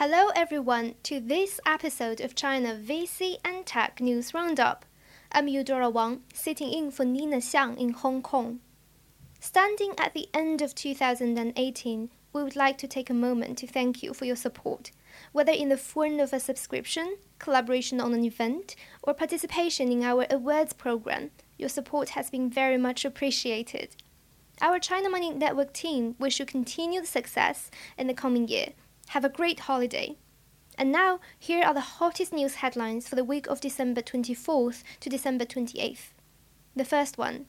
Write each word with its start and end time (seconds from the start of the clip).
Hello, 0.00 0.28
everyone, 0.36 0.94
to 1.02 1.18
this 1.18 1.58
episode 1.66 2.20
of 2.20 2.36
China 2.36 2.76
VC 2.80 3.38
and 3.44 3.66
Tech 3.66 4.00
News 4.00 4.32
Roundup. 4.32 4.84
I'm 5.32 5.48
Eudora 5.48 5.90
Wang, 5.90 6.22
sitting 6.32 6.70
in 6.70 6.92
for 6.92 7.04
Nina 7.04 7.38
Xiang 7.38 7.76
in 7.76 7.90
Hong 7.90 8.22
Kong. 8.22 8.60
Standing 9.40 9.94
at 9.98 10.14
the 10.14 10.28
end 10.32 10.62
of 10.62 10.76
2018, 10.76 12.10
we 12.32 12.44
would 12.44 12.54
like 12.54 12.78
to 12.78 12.86
take 12.86 13.10
a 13.10 13.12
moment 13.12 13.58
to 13.58 13.66
thank 13.66 14.00
you 14.00 14.14
for 14.14 14.24
your 14.24 14.36
support, 14.36 14.92
whether 15.32 15.50
in 15.50 15.68
the 15.68 15.76
form 15.76 16.20
of 16.20 16.32
a 16.32 16.38
subscription, 16.38 17.16
collaboration 17.40 18.00
on 18.00 18.14
an 18.14 18.24
event, 18.24 18.76
or 19.02 19.14
participation 19.14 19.90
in 19.90 20.04
our 20.04 20.26
awards 20.30 20.74
program. 20.74 21.32
Your 21.56 21.68
support 21.68 22.10
has 22.10 22.30
been 22.30 22.48
very 22.48 22.78
much 22.78 23.04
appreciated. 23.04 23.96
Our 24.60 24.78
China 24.78 25.10
Money 25.10 25.32
Network 25.32 25.72
team 25.72 26.14
wish 26.20 26.38
you 26.38 26.46
continued 26.46 27.08
success 27.08 27.68
in 27.96 28.06
the 28.06 28.14
coming 28.14 28.46
year 28.46 28.74
have 29.08 29.24
a 29.24 29.28
great 29.28 29.60
holiday. 29.60 30.16
And 30.76 30.92
now, 30.92 31.20
here 31.38 31.64
are 31.64 31.74
the 31.74 31.80
hottest 31.80 32.32
news 32.32 32.56
headlines 32.56 33.08
for 33.08 33.16
the 33.16 33.24
week 33.24 33.46
of 33.48 33.60
December 33.60 34.00
24th 34.00 34.82
to 35.00 35.08
December 35.08 35.44
28th. 35.44 36.12
The 36.76 36.84
first 36.84 37.18
one 37.18 37.46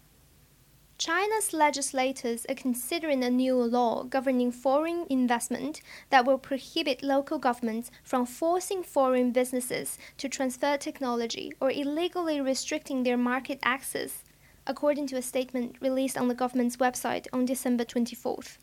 China's 0.97 1.53
legislators 1.53 2.45
are 2.49 2.55
considering 2.55 3.23
a 3.23 3.29
new 3.29 3.55
law 3.55 4.03
governing 4.03 4.51
foreign 4.51 5.05
investment 5.09 5.81
that 6.09 6.25
will 6.25 6.37
prohibit 6.37 7.01
local 7.01 7.37
governments 7.37 7.89
from 8.03 8.25
forcing 8.25 8.83
foreign 8.83 9.31
businesses 9.31 9.97
to 10.17 10.27
transfer 10.27 10.75
technology 10.75 11.53
or 11.61 11.71
illegally 11.71 12.41
restricting 12.41 13.03
their 13.03 13.15
market 13.15 13.59
access, 13.63 14.25
according 14.67 15.07
to 15.07 15.15
a 15.15 15.21
statement 15.21 15.77
released 15.79 16.17
on 16.17 16.27
the 16.27 16.35
government's 16.35 16.75
website 16.75 17.27
on 17.31 17.45
December 17.45 17.85
24th. 17.85 18.57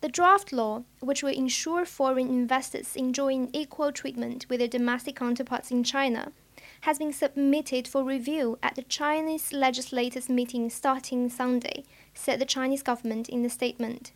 The 0.00 0.08
draft 0.08 0.52
law, 0.52 0.84
which 1.00 1.24
will 1.24 1.32
ensure 1.32 1.84
foreign 1.84 2.28
investors 2.28 2.94
enjoying 2.94 3.50
equal 3.52 3.90
treatment 3.90 4.46
with 4.48 4.60
their 4.60 4.68
domestic 4.68 5.16
counterparts 5.16 5.72
in 5.72 5.82
China, 5.82 6.32
has 6.82 6.98
been 6.98 7.12
submitted 7.12 7.88
for 7.88 8.04
review 8.04 8.58
at 8.62 8.76
the 8.76 8.82
Chinese 8.82 9.52
legislators' 9.52 10.28
meeting 10.28 10.70
starting 10.70 11.28
Sunday, 11.28 11.84
said 12.14 12.40
the 12.40 12.44
Chinese 12.44 12.84
government 12.84 13.28
in 13.28 13.42
the 13.42 13.50
statement. 13.50 14.12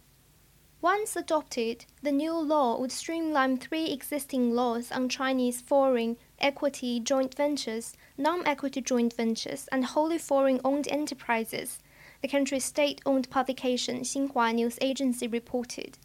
Once 0.80 1.16
adopted, 1.16 1.84
the 2.02 2.12
new 2.12 2.34
law 2.34 2.78
would 2.78 2.92
streamline 2.92 3.56
three 3.56 3.86
existing 3.90 4.52
laws 4.54 4.90
on 4.92 5.08
Chinese 5.08 5.60
foreign 5.60 6.16
equity 6.40 7.00
joint 7.00 7.34
ventures, 7.34 7.96
non 8.16 8.46
equity 8.46 8.80
joint 8.80 9.12
ventures, 9.14 9.68
and 9.72 9.84
wholly 9.84 10.18
foreign 10.18 10.60
owned 10.64 10.88
enterprises 10.88 11.80
the 12.22 12.28
country's 12.28 12.64
state 12.64 13.00
owned 13.04 13.28
publication 13.28 14.00
Xinhua 14.00 14.54
News 14.54 14.78
Agency 14.80 15.26
reported. 15.26 15.98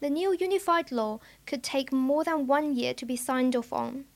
The 0.00 0.10
new 0.10 0.32
unified 0.32 0.90
law 0.90 1.20
could 1.46 1.62
take 1.62 1.92
more 1.92 2.24
than 2.24 2.46
one 2.46 2.74
year 2.74 2.94
to 2.94 3.04
be 3.04 3.16
signed 3.16 3.54
off 3.54 3.70
on. 3.72 4.06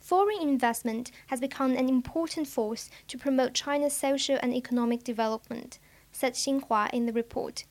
Foreign 0.00 0.42
investment 0.42 1.12
has 1.28 1.40
become 1.40 1.72
an 1.72 1.88
important 1.88 2.48
force 2.48 2.90
to 3.06 3.16
promote 3.16 3.54
China's 3.54 3.96
social 3.96 4.38
and 4.42 4.52
economic 4.52 5.04
development, 5.04 5.78
said 6.10 6.34
Xinhua 6.34 6.90
in 6.92 7.06
the 7.06 7.12
report. 7.12 7.64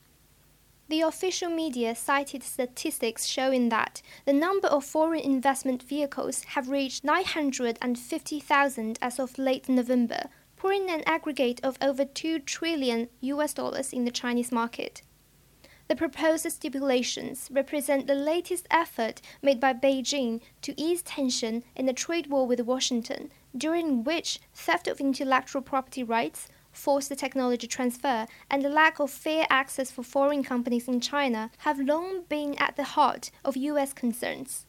The 0.88 1.02
official 1.02 1.50
media 1.50 1.96
cited 1.96 2.44
statistics 2.44 3.26
showing 3.26 3.70
that 3.70 4.02
the 4.26 4.34
number 4.34 4.68
of 4.68 4.86
foreign 4.86 5.22
investment 5.22 5.82
vehicles 5.82 6.44
have 6.50 6.70
reached 6.70 7.04
950,000 7.04 9.00
as 9.02 9.20
of 9.20 9.38
late 9.38 9.68
November, 9.68 10.30
pouring 10.66 10.90
an 10.90 11.04
aggregate 11.06 11.60
of 11.64 11.78
over 11.80 12.04
2 12.04 12.40
trillion 12.40 13.08
US 13.22 13.54
dollars 13.54 13.94
in 13.94 14.04
the 14.04 14.10
Chinese 14.10 14.52
market. 14.52 15.04
The 15.88 15.96
proposed 15.96 16.52
stipulations 16.52 17.50
represent 17.52 18.08
the 18.08 18.16
latest 18.16 18.66
effort 18.72 19.22
made 19.44 19.60
by 19.60 19.76
Beijing 19.76 20.42
to 20.64 20.74
ease 20.76 21.04
tension 21.04 21.64
in 21.76 21.86
the 21.86 21.94
trade 21.94 22.32
war 22.32 22.48
with 22.48 22.62
Washington, 22.62 23.32
during 23.56 24.04
which 24.04 24.40
theft 24.56 24.88
of 24.88 25.00
intellectual 25.00 25.62
property 25.62 26.02
rights, 26.02 26.48
forced 26.72 27.16
technology 27.16 27.68
transfer, 27.68 28.26
and 28.50 28.64
the 28.64 28.70
lack 28.70 29.00
of 29.00 29.12
fair 29.12 29.46
access 29.52 29.92
for 29.92 30.02
foreign 30.02 30.44
companies 30.44 30.88
in 30.88 31.00
China 31.00 31.52
have 31.60 31.80
long 31.80 32.24
been 32.24 32.56
at 32.56 32.76
the 32.76 32.96
heart 32.96 33.30
of 33.44 33.56
U.S. 33.56 33.94
concerns. 33.94 34.66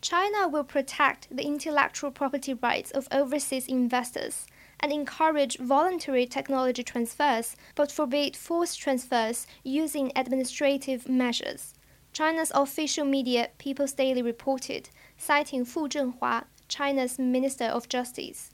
China 0.00 0.48
will 0.48 0.64
protect 0.64 1.28
the 1.30 1.46
intellectual 1.46 2.10
property 2.10 2.52
rights 2.52 2.90
of 2.90 3.06
overseas 3.12 3.68
investors 3.68 4.46
and 4.84 4.92
encourage 4.92 5.56
voluntary 5.56 6.26
technology 6.26 6.82
transfers, 6.82 7.56
but 7.74 7.90
forbid 7.90 8.36
forced 8.36 8.78
transfers 8.78 9.46
using 9.62 10.12
administrative 10.14 11.08
measures. 11.08 11.72
China's 12.12 12.52
official 12.54 13.06
media 13.06 13.48
People's 13.56 13.94
Daily 13.94 14.20
reported, 14.20 14.90
citing 15.16 15.64
Fu 15.64 15.88
Zhenhua, 15.88 16.44
China's 16.68 17.18
Minister 17.18 17.64
of 17.64 17.88
Justice. 17.88 18.50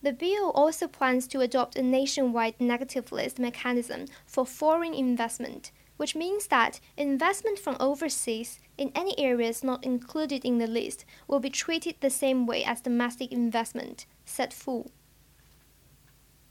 The 0.00 0.12
bill 0.12 0.52
also 0.54 0.86
plans 0.86 1.26
to 1.26 1.40
adopt 1.40 1.74
a 1.74 1.82
nationwide 1.82 2.60
negative 2.60 3.10
list 3.10 3.40
mechanism 3.40 4.06
for 4.24 4.46
foreign 4.46 4.94
investment, 4.94 5.72
which 5.96 6.14
means 6.14 6.46
that 6.46 6.78
investment 6.96 7.58
from 7.58 7.76
overseas 7.80 8.60
in 8.78 8.92
any 8.94 9.18
areas 9.18 9.64
not 9.64 9.82
included 9.82 10.44
in 10.44 10.58
the 10.58 10.68
list 10.68 11.04
will 11.26 11.40
be 11.40 11.50
treated 11.50 11.96
the 11.98 12.10
same 12.10 12.46
way 12.46 12.62
as 12.62 12.80
domestic 12.80 13.32
investment, 13.32 14.06
said 14.24 14.54
Fu. 14.54 14.88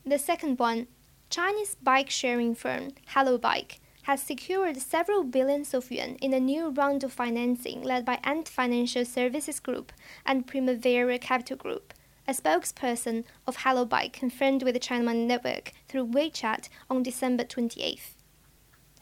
The 0.03 0.17
second 0.17 0.57
one, 0.57 0.87
Chinese 1.29 1.75
bike 1.75 2.09
sharing 2.09 2.55
firm 2.55 2.89
Hello 3.09 3.37
Bike 3.37 3.79
has 4.03 4.19
secured 4.19 4.77
several 4.77 5.23
billions 5.23 5.75
of 5.75 5.91
yuan 5.91 6.15
in 6.15 6.33
a 6.33 6.39
new 6.39 6.69
round 6.69 7.03
of 7.03 7.13
financing 7.13 7.83
led 7.83 8.03
by 8.03 8.19
Ant 8.23 8.49
Financial 8.49 9.05
Services 9.05 9.59
Group 9.59 9.91
and 10.25 10.47
Primavera 10.47 11.19
Capital 11.19 11.55
Group. 11.55 11.93
A 12.27 12.33
spokesperson 12.33 13.25
of 13.45 13.57
Hello 13.57 13.85
Bike 13.85 14.11
confirmed 14.11 14.63
with 14.63 14.73
the 14.73 14.79
China 14.79 15.03
Money 15.03 15.23
Network 15.25 15.71
through 15.87 16.07
WeChat 16.07 16.67
on 16.89 17.03
December 17.03 17.43
28th. 17.43 18.15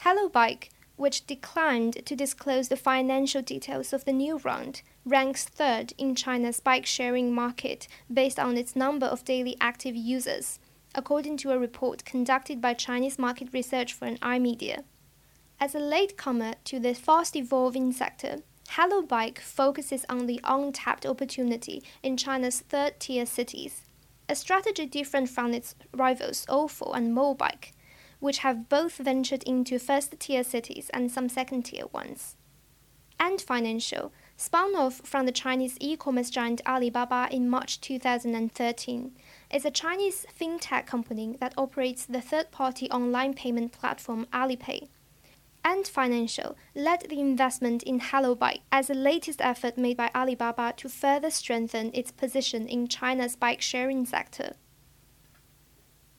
Hello 0.02 0.28
Bike, 0.28 0.70
which 0.98 1.26
declined 1.26 2.06
to 2.06 2.14
disclose 2.14 2.68
the 2.68 2.76
financial 2.76 3.42
details 3.42 3.94
of 3.94 4.04
the 4.04 4.12
new 4.12 4.38
round, 4.40 4.82
ranks 5.06 5.46
third 5.46 5.94
in 5.98 6.14
China's 6.14 6.60
bike 6.60 6.86
sharing 6.86 7.34
market 7.34 7.88
based 8.14 8.38
on 8.38 8.58
its 8.58 8.76
number 8.76 9.06
of 9.06 9.24
daily 9.24 9.56
active 9.62 9.96
users 9.96 10.60
according 10.96 11.38
to 11.38 11.52
a 11.52 11.60
report 11.60 12.06
conducted 12.06 12.60
by 12.62 12.74
Chinese 12.74 13.20
market 13.20 13.50
research 13.54 13.94
firm 13.94 14.18
iMedia. 14.18 14.84
As 15.60 15.76
a 15.76 15.80
latecomer 15.80 16.54
to 16.66 16.80
the 16.80 16.94
fast 16.94 17.36
evolving 17.36 17.92
sector, 17.92 18.38
Hello 18.70 19.02
Bike 19.02 19.40
focuses 19.40 20.06
on 20.08 20.26
the 20.26 20.40
untapped 20.44 21.06
opportunity 21.06 21.84
in 22.04 22.18
China's 22.18 22.62
third 22.62 23.00
tier 23.00 23.26
cities, 23.26 23.82
a 24.30 24.36
strategy 24.36 24.86
different 24.86 25.30
from 25.30 25.54
its 25.54 25.76
rivals 25.94 26.46
Ofo 26.48 26.96
and 26.96 27.16
Mobike, 27.16 27.72
which 28.20 28.40
have 28.40 28.70
both 28.70 28.98
ventured 28.98 29.44
into 29.44 29.80
first 29.80 30.20
tier 30.20 30.44
cities 30.44 30.90
and 30.94 31.12
some 31.12 31.30
second 31.30 31.64
tier 31.64 31.88
ones. 31.92 32.36
Ant 33.20 33.42
Financial, 33.42 34.14
spun 34.38 34.76
off 34.76 35.02
from 35.04 35.26
the 35.26 35.32
Chinese 35.32 35.76
e 35.82 35.98
commerce 35.98 36.30
giant 36.30 36.62
Alibaba 36.66 37.28
in 37.32 37.50
March 37.50 37.82
2013, 37.82 39.12
is 39.52 39.66
a 39.66 39.72
Chinese 39.72 40.26
fintech 40.40 40.86
company 40.86 41.36
that 41.40 41.54
operates 41.58 42.06
the 42.06 42.22
third 42.22 42.52
party 42.52 42.90
online 42.92 43.34
payment 43.34 43.72
platform 43.72 44.28
Alipay. 44.32 44.88
Ant 45.66 45.88
Financial 45.88 46.56
led 46.74 47.02
the 47.10 47.20
investment 47.20 47.84
in 47.84 48.00
HelloBike 48.00 48.62
as 48.72 48.88
the 48.88 48.94
latest 48.94 49.42
effort 49.42 49.78
made 49.78 49.98
by 49.98 50.10
Alibaba 50.16 50.74
to 50.78 50.88
further 50.88 51.30
strengthen 51.30 51.92
its 51.94 52.12
position 52.12 52.68
in 52.68 52.88
China's 52.88 53.36
bike 53.36 53.62
sharing 53.62 54.06
sector. 54.06 54.54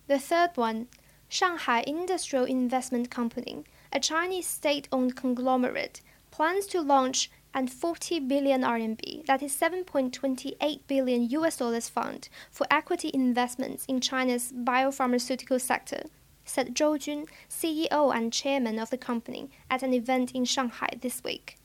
The 0.08 0.18
third 0.18 0.50
one, 0.56 0.88
Shanghai 1.28 1.84
Industrial 1.86 2.44
Investment 2.44 3.10
Company, 3.10 3.64
a 3.92 4.00
Chinese 4.00 4.46
state 4.46 4.88
owned 4.92 5.16
conglomerate, 5.16 6.00
plans 6.30 6.66
to 6.66 6.80
launch 6.80 7.30
and 7.54 7.70
40 7.70 8.20
billion 8.20 8.62
RMB, 8.62 9.26
that 9.26 9.42
is 9.42 9.54
7.28 9.54 10.80
billion 10.86 11.30
US 11.30 11.56
dollars 11.56 11.88
fund 11.88 12.28
for 12.50 12.66
equity 12.70 13.10
investments 13.12 13.84
in 13.86 14.00
China's 14.00 14.52
biopharmaceutical 14.52 15.60
sector, 15.60 16.04
said 16.44 16.74
Zhou 16.74 16.98
Jun, 16.98 17.26
CEO 17.48 18.14
and 18.14 18.32
chairman 18.32 18.78
of 18.78 18.90
the 18.90 18.98
company, 18.98 19.50
at 19.70 19.82
an 19.82 19.92
event 19.92 20.32
in 20.32 20.44
Shanghai 20.44 20.90
this 21.00 21.22
week. 21.24 21.56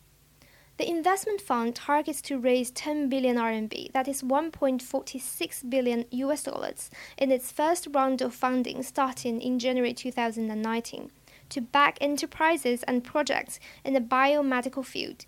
The 0.78 0.90
investment 0.90 1.40
fund 1.40 1.74
targets 1.74 2.22
to 2.24 2.38
raise 2.38 2.70
10 2.72 3.08
billion 3.08 3.38
RMB, 3.38 3.94
that 3.94 4.10
is 4.10 4.22
1.46 4.22 5.70
billion 5.70 6.06
US 6.12 6.44
dollars, 6.44 6.90
in 7.18 7.32
its 7.32 7.52
first 7.52 7.88
round 7.94 8.22
of 8.22 8.36
funding 8.36 8.84
starting 8.84 9.42
in 9.42 9.58
January 9.58 9.94
2019 9.94 11.12
to 11.48 11.62
back 11.62 11.98
enterprises 12.02 12.84
and 12.84 13.04
projects 13.04 13.60
in 13.86 13.94
the 13.94 14.02
biomedical 14.02 14.84
field. 14.84 15.26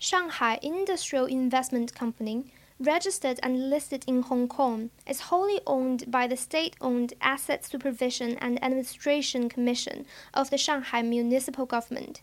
Shanghai 0.00 0.60
Industrial 0.62 1.26
Investment 1.26 1.92
Company, 1.92 2.52
registered 2.78 3.40
and 3.42 3.68
listed 3.68 4.04
in 4.06 4.22
Hong 4.22 4.46
Kong, 4.46 4.90
is 5.08 5.22
wholly 5.22 5.60
owned 5.66 6.08
by 6.08 6.28
the 6.28 6.36
state 6.36 6.76
owned 6.80 7.14
Asset 7.20 7.64
Supervision 7.64 8.38
and 8.38 8.62
Administration 8.62 9.48
Commission 9.48 10.06
of 10.32 10.50
the 10.50 10.56
Shanghai 10.56 11.02
Municipal 11.02 11.66
Government. 11.66 12.22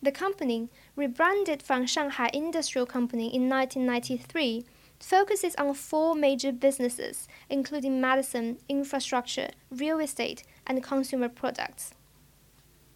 The 0.00 0.12
company, 0.12 0.68
rebranded 0.94 1.64
from 1.64 1.84
Shanghai 1.84 2.30
Industrial 2.32 2.86
Company 2.86 3.34
in 3.34 3.48
1993, 3.48 4.64
focuses 5.00 5.56
on 5.56 5.74
four 5.74 6.14
major 6.14 6.52
businesses, 6.52 7.26
including 7.48 8.00
medicine, 8.00 8.58
infrastructure, 8.68 9.48
real 9.68 9.98
estate, 9.98 10.44
and 10.64 10.80
consumer 10.80 11.28
products. 11.28 11.90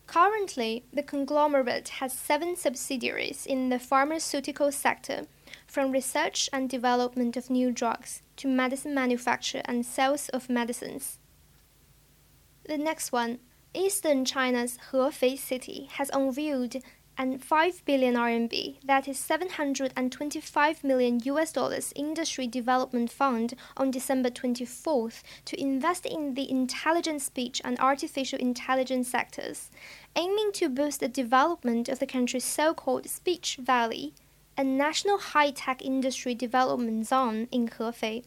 Currently, 0.06 0.84
the 0.92 1.02
conglomerate 1.02 1.88
has 2.00 2.12
seven 2.12 2.56
subsidiaries 2.56 3.46
in 3.46 3.70
the 3.70 3.78
pharmaceutical 3.78 4.70
sector, 4.70 5.26
from 5.66 5.92
research 5.92 6.48
and 6.52 6.68
development 6.68 7.36
of 7.36 7.50
new 7.50 7.72
drugs 7.72 8.22
to 8.36 8.48
medicine 8.48 8.94
manufacture 8.94 9.62
and 9.64 9.84
sales 9.84 10.28
of 10.28 10.50
medicines. 10.50 11.18
The 12.66 12.78
next 12.78 13.12
one, 13.12 13.40
Eastern 13.74 14.24
China's 14.24 14.78
Hefei 14.92 15.38
city, 15.38 15.88
has 15.92 16.10
unveiled 16.12 16.76
an 17.16 17.38
5 17.38 17.84
billion 17.84 18.14
RMB, 18.14 18.76
that 18.84 19.06
is 19.06 19.18
725 19.18 20.84
million 20.84 21.20
US 21.24 21.52
dollars 21.52 21.92
industry 21.94 22.46
development 22.46 23.10
fund 23.10 23.54
on 23.76 23.90
December 23.90 24.30
24th 24.30 25.22
to 25.44 25.60
invest 25.60 26.06
in 26.06 26.34
the 26.34 26.50
intelligent 26.50 27.22
speech 27.22 27.60
and 27.64 27.78
artificial 27.78 28.38
intelligence 28.38 29.08
sectors, 29.08 29.70
aiming 30.16 30.50
to 30.54 30.68
boost 30.68 31.00
the 31.00 31.08
development 31.08 31.88
of 31.88 32.00
the 32.00 32.06
country's 32.06 32.44
so-called 32.44 33.08
speech 33.08 33.58
valley, 33.60 34.14
a 34.58 34.64
national 34.64 35.18
high-tech 35.18 35.82
industry 35.82 36.34
development 36.34 37.06
zone 37.06 37.48
in 37.52 37.68
Hefei. 37.68 38.24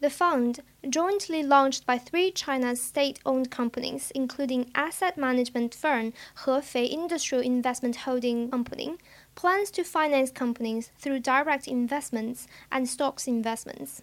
The 0.00 0.10
fund, 0.10 0.60
jointly 0.88 1.42
launched 1.42 1.84
by 1.84 1.98
three 1.98 2.30
China's 2.30 2.80
state-owned 2.80 3.50
companies, 3.50 4.12
including 4.14 4.70
asset 4.72 5.18
management 5.18 5.74
firm 5.74 6.12
Hefei 6.44 6.88
Industrial 6.88 7.42
Investment 7.42 7.96
Holding 7.96 8.48
Company, 8.48 8.96
plans 9.34 9.72
to 9.72 9.82
finance 9.82 10.30
companies 10.30 10.92
through 10.98 11.20
direct 11.20 11.66
investments 11.66 12.46
and 12.70 12.88
stocks 12.88 13.26
investments. 13.26 14.02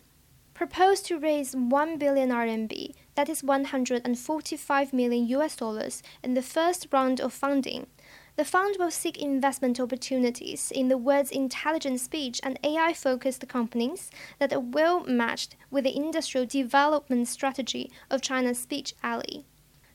Proposed 0.53 1.06
to 1.06 1.18
raise 1.18 1.56
1 1.56 1.98
billion 1.98 2.30
RMB, 2.30 2.94
that 3.15 3.30
is 3.30 3.41
145 3.41 4.94
million 4.94 5.27
US 5.27 5.56
dollars, 5.56 6.03
in 6.21 6.33
the 6.33 6.41
first 6.41 6.88
round 6.91 7.21
of 7.21 7.31
funding 7.31 7.88
the 8.35 8.45
fund 8.45 8.75
will 8.77 8.91
seek 8.91 9.17
investment 9.17 9.79
opportunities 9.79 10.71
in 10.71 10.89
the 10.89 10.97
world's 10.97 11.31
intelligent 11.31 12.01
speech 12.01 12.41
and 12.43 12.59
AI 12.63 12.93
focused 12.93 13.47
companies 13.47 14.11
that 14.39 14.51
are 14.51 14.59
well 14.59 15.05
matched 15.05 15.55
with 15.71 15.85
the 15.85 15.95
industrial 15.95 16.45
development 16.45 17.27
strategy 17.29 17.89
of 18.09 18.21
China's 18.21 18.59
Speech 18.59 18.93
Valley, 19.01 19.45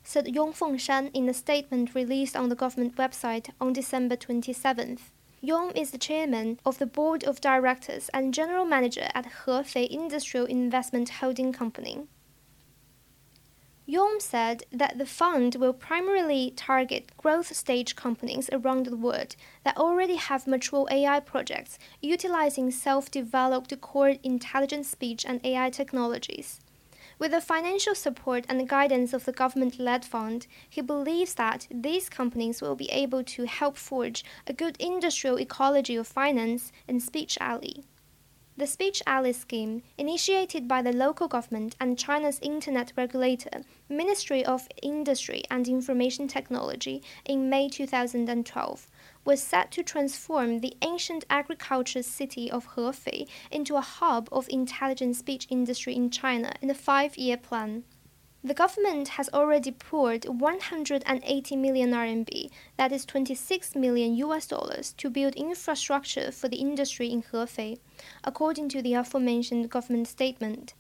said 0.03 0.27
Yong 0.29 0.55
Fengshan 0.55 1.11
in 1.13 1.29
a 1.29 1.35
statement 1.35 1.95
released 1.95 2.35
on 2.35 2.49
the 2.49 2.55
government 2.55 2.97
website 2.97 3.51
on 3.61 3.75
December 3.75 4.17
27th. 4.17 5.11
Yong 5.43 5.71
is 5.73 5.91
the 5.91 5.99
chairman 5.99 6.59
of 6.65 6.79
the 6.79 6.87
board 6.87 7.25
of 7.25 7.41
directors 7.41 8.09
and 8.15 8.35
general 8.35 8.65
manager 8.65 9.09
at 9.15 9.45
Hefei 9.45 9.87
Industrial 9.89 10.47
Investment 10.47 11.09
Holding 11.09 11.53
Company. 11.53 12.07
Yong 13.91 14.21
said 14.21 14.63
that 14.71 14.99
the 14.99 15.05
fund 15.05 15.57
will 15.57 15.73
primarily 15.73 16.53
target 16.55 17.11
growth 17.17 17.57
stage 17.57 17.97
companies 17.97 18.49
around 18.53 18.87
the 18.87 18.97
world 18.97 19.35
that 19.65 19.77
already 19.77 20.15
have 20.15 20.47
mature 20.47 20.87
AI 20.93 21.19
projects 21.19 21.77
utilizing 22.01 22.71
self 22.71 23.11
developed 23.11 23.81
core 23.81 24.15
intelligent 24.23 24.87
speech 24.87 25.27
and 25.27 25.45
AI 25.45 25.71
technologies. 25.71 26.61
With 27.19 27.33
the 27.33 27.41
financial 27.41 27.97
support 27.97 28.45
and 28.49 28.69
guidance 28.69 29.13
of 29.13 29.25
the 29.25 29.33
government 29.33 29.81
led 29.81 30.05
fund, 30.05 30.47
he 30.69 30.81
believes 30.81 31.35
that 31.35 31.67
these 31.69 32.09
companies 32.09 32.63
will 32.63 32.77
be 32.77 32.91
able 32.93 33.25
to 33.25 33.45
help 33.47 33.77
forge 33.77 34.25
a 34.47 34.53
good 34.53 34.77
industrial 34.79 35.41
ecology 35.41 35.97
of 35.97 36.07
finance 36.07 36.71
and 36.87 37.03
Speech 37.03 37.39
Valley. 37.41 37.83
The 38.61 38.67
Speech 38.67 39.03
Valley 39.07 39.33
scheme, 39.33 39.83
initiated 39.97 40.69
by 40.69 40.83
the 40.83 40.93
local 40.93 41.29
government 41.29 41.77
and 41.81 41.99
China's 41.99 42.39
internet 42.43 42.93
regulator, 42.95 43.63
Ministry 43.89 44.45
of 44.45 44.69
Industry 44.83 45.45
and 45.51 45.67
Information 45.67 46.29
Technology, 46.29 47.03
in 47.25 47.49
May 47.49 47.71
2012, 47.71 48.87
was 49.25 49.43
set 49.43 49.71
to 49.71 49.83
transform 49.83 50.59
the 50.59 50.77
ancient 50.83 51.25
agriculture 51.31 52.03
city 52.03 52.51
of 52.51 52.75
Hefei 52.75 53.27
into 53.51 53.77
a 53.77 53.81
hub 53.81 54.29
of 54.31 54.47
intelligent 54.51 55.17
speech 55.17 55.47
industry 55.49 55.97
in 55.97 56.11
China 56.11 56.53
in 56.61 56.69
a 56.69 56.75
five 56.75 57.17
year 57.17 57.39
plan. 57.39 57.85
The 58.43 58.55
government 58.55 59.09
has 59.09 59.29
already 59.35 59.71
poured 59.71 60.25
180 60.25 61.57
million 61.57 61.91
RMB, 61.91 62.51
that 62.79 62.91
is 62.91 63.05
26 63.05 63.77
million 63.77 64.15
US 64.17 64.47
dollars, 64.47 64.95
to 64.95 65.11
build 65.11 65.35
infrastructure 65.35 66.33
for 66.33 66.49
the 66.49 66.57
industry 66.57 67.11
in 67.11 67.23
Hefei, 67.23 67.79
according 68.25 68.71
to 68.71 68.81
the 68.81 68.95
aforementioned 68.95 69.69
government 69.69 70.09
statement. 70.09 70.73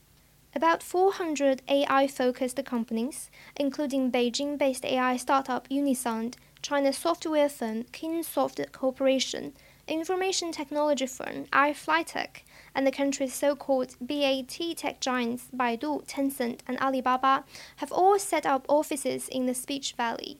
About 0.54 0.82
400 0.82 1.60
AI 1.68 2.06
focused 2.06 2.64
companies, 2.64 3.30
including 3.56 4.10
Beijing 4.10 4.56
based 4.56 4.86
AI 4.86 5.18
startup 5.18 5.68
Unisound, 5.68 6.36
China 6.62 6.94
software 6.94 7.50
firm 7.50 7.84
Kingsoft 7.92 8.72
Corporation, 8.72 9.52
information 9.86 10.50
technology 10.50 11.06
firm 11.06 11.44
iFlyTek, 11.52 12.42
and 12.74 12.86
the 12.86 12.92
country's 12.92 13.34
so-called 13.34 13.96
BAT 14.00 14.58
tech 14.76 15.00
giants 15.00 15.48
Baidu, 15.54 16.06
Tencent, 16.06 16.60
and 16.66 16.78
Alibaba 16.78 17.44
have 17.76 17.92
all 17.92 18.18
set 18.18 18.46
up 18.46 18.66
offices 18.68 19.28
in 19.28 19.46
the 19.46 19.54
Speech 19.54 19.94
Valley. 19.96 20.38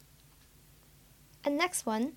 And 1.45 1.57
next 1.57 1.87
one, 1.87 2.13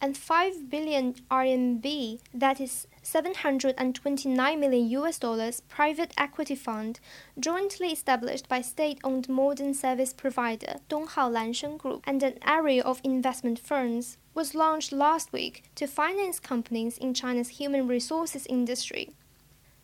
and 0.00 0.16
5 0.16 0.68
billion 0.68 1.14
RMB, 1.30 2.20
that 2.34 2.60
is 2.60 2.86
729 3.02 4.60
million 4.60 4.90
US 4.90 5.18
dollars 5.18 5.62
private 5.68 6.12
equity 6.18 6.54
fund 6.54 7.00
jointly 7.38 7.88
established 7.88 8.48
by 8.48 8.60
state-owned 8.60 9.28
modern 9.28 9.72
service 9.74 10.12
provider 10.12 10.76
Donghao 10.90 11.30
Lansheng 11.32 11.78
Group 11.78 12.02
and 12.04 12.22
an 12.22 12.38
array 12.46 12.80
of 12.80 13.00
investment 13.04 13.58
firms 13.58 14.18
was 14.34 14.54
launched 14.54 14.92
last 14.92 15.32
week 15.32 15.64
to 15.76 15.86
finance 15.86 16.38
companies 16.38 16.98
in 16.98 17.14
China's 17.14 17.48
human 17.60 17.86
resources 17.86 18.46
industry. 18.48 19.14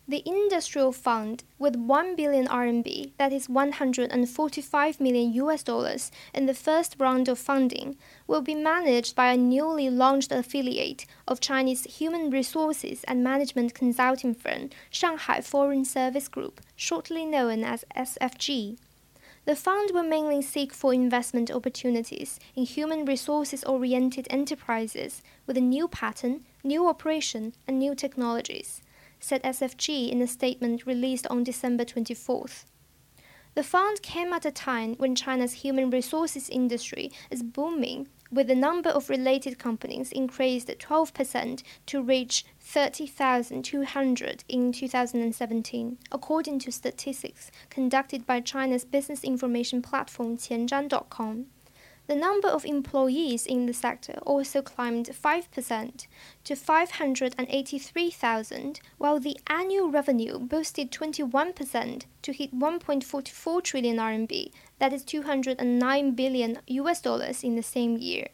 The 0.05 0.21
industrial 0.25 0.91
fund, 0.91 1.45
with 1.57 1.77
1 1.77 2.17
billion 2.17 2.45
RMB, 2.47 3.13
that 3.17 3.31
is 3.31 3.47
145 3.47 4.99
million 4.99 5.31
US 5.31 5.63
dollars, 5.63 6.11
in 6.33 6.45
the 6.45 6.53
first 6.53 6.97
round 6.99 7.29
of 7.29 7.39
funding, 7.39 7.95
will 8.27 8.41
be 8.41 8.53
managed 8.53 9.15
by 9.15 9.31
a 9.31 9.37
newly 9.37 9.89
launched 9.89 10.33
affiliate 10.33 11.05
of 11.25 11.39
Chinese 11.39 11.85
human 11.85 12.29
resources 12.29 13.05
and 13.05 13.23
management 13.23 13.73
consulting 13.73 14.35
firm 14.35 14.71
Shanghai 14.89 15.39
Foreign 15.39 15.85
Service 15.85 16.27
Group, 16.27 16.59
shortly 16.75 17.25
known 17.25 17.63
as 17.63 17.85
SFG. 17.95 18.77
The 19.45 19.55
fund 19.55 19.91
will 19.93 20.03
mainly 20.03 20.41
seek 20.41 20.73
for 20.73 20.93
investment 20.93 21.49
opportunities 21.49 22.41
in 22.57 22.65
human 22.65 23.05
resources 23.05 23.63
oriented 23.63 24.27
enterprises 24.29 25.21
with 25.47 25.55
a 25.55 25.61
new 25.61 25.87
pattern, 25.87 26.43
new 26.61 26.89
operation, 26.89 27.53
and 27.65 27.79
new 27.79 27.95
technologies 27.95 28.81
said 29.23 29.41
SFG 29.43 30.11
in 30.11 30.21
a 30.21 30.27
statement 30.27 30.85
released 30.85 31.25
on 31.27 31.45
December 31.45 31.85
24th. 31.85 32.65
The 33.55 33.63
fund 33.63 34.01
came 34.01 34.33
at 34.33 34.45
a 34.45 34.51
time 34.51 34.95
when 34.95 35.15
China's 35.15 35.53
human 35.53 35.89
resources 35.89 36.49
industry 36.49 37.11
is 37.31 37.41
booming, 37.41 38.09
with 38.31 38.47
the 38.47 38.55
number 38.55 38.89
of 38.89 39.09
related 39.09 39.57
companies 39.57 40.11
increased 40.11 40.67
12% 40.67 41.63
to 41.85 42.01
reach 42.01 42.45
30,200 42.59 44.43
in 44.49 44.71
2017, 44.73 45.97
according 46.11 46.59
to 46.59 46.71
statistics 46.71 47.51
conducted 47.69 48.25
by 48.25 48.41
China's 48.41 48.83
business 48.83 49.23
information 49.23 49.81
platform 49.81 50.35
Qianzhan.com. 50.35 51.45
The 52.07 52.15
number 52.15 52.49
of 52.49 52.65
employees 52.65 53.45
in 53.45 53.65
the 53.65 53.73
sector 53.73 54.19
also 54.23 54.61
climbed 54.61 55.07
5% 55.07 56.07
to 56.43 56.55
583,000, 56.55 58.81
while 58.97 59.19
the 59.19 59.37
annual 59.47 59.89
revenue 59.89 60.37
boosted 60.37 60.91
21% 60.91 62.03
to 62.23 62.33
hit 62.33 62.53
1.44 62.53 63.63
trillion 63.63 63.97
RMB, 63.97 64.51
that 64.79 64.91
is 64.91 65.05
209 65.05 66.11
billion 66.11 66.59
US 66.67 66.99
dollars 66.99 67.43
in 67.43 67.55
the 67.55 67.63
same 67.63 67.95
year. 67.95 68.27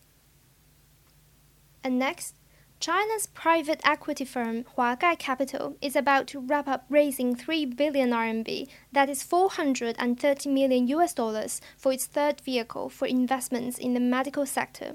And 1.84 2.00
next, 2.00 2.34
China's 2.80 3.28
private 3.28 3.82
equity 3.84 4.24
firm 4.24 4.64
Huagai 4.78 5.20
Capital 5.20 5.76
is 5.82 5.98
about 5.98 6.28
to 6.28 6.40
wrap 6.40 6.66
up 6.66 6.86
raising 6.88 7.36
3 7.36 7.66
billion 7.66 8.12
RMB, 8.12 8.70
that 8.94 9.10
is 9.10 9.22
430 9.22 10.50
million 10.50 10.88
US 10.88 11.14
dollars, 11.14 11.60
for 11.78 11.92
its 11.92 12.06
third 12.06 12.40
vehicle 12.40 12.88
for 12.88 13.06
investments 13.06 13.78
in 13.78 13.96
the 13.96 14.00
medical 14.00 14.46
sector. 14.46 14.94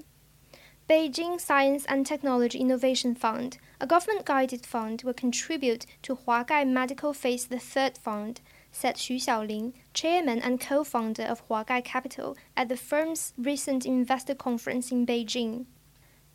Beijing 0.88 1.38
Science 1.38 1.84
and 1.84 2.06
Technology 2.06 2.58
Innovation 2.58 3.14
Fund, 3.14 3.58
a 3.78 3.86
government 3.86 4.24
guided 4.24 4.64
fund, 4.64 5.02
will 5.02 5.12
contribute 5.12 5.84
to 6.04 6.16
Huagai 6.16 6.66
Medical 6.66 7.12
Phase 7.12 7.48
the 7.48 7.58
Third 7.58 7.98
Fund, 7.98 8.40
said 8.72 8.96
Xu 8.96 9.16
Xiaoling, 9.16 9.74
chairman 9.92 10.40
and 10.40 10.58
co 10.58 10.84
founder 10.84 11.24
of 11.24 11.46
Huagai 11.48 11.84
Capital, 11.84 12.34
at 12.56 12.70
the 12.70 12.78
firm's 12.78 13.34
recent 13.36 13.84
investor 13.84 14.34
conference 14.34 14.90
in 14.90 15.04
Beijing. 15.04 15.66